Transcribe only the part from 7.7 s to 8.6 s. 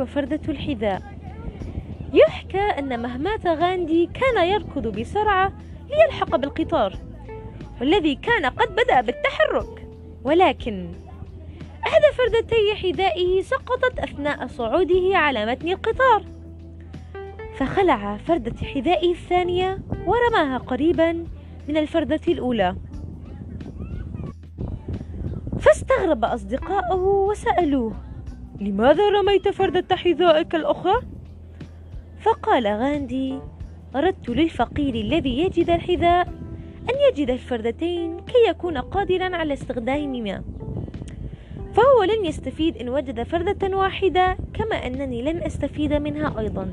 والذي كان